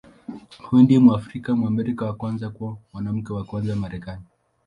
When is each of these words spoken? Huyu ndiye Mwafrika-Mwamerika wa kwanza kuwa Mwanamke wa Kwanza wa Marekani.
Huyu 0.57 0.83
ndiye 0.83 0.99
Mwafrika-Mwamerika 0.99 2.05
wa 2.05 2.13
kwanza 2.15 2.49
kuwa 2.49 2.77
Mwanamke 2.93 3.33
wa 3.33 3.43
Kwanza 3.43 3.71
wa 3.73 3.79
Marekani. 3.79 4.23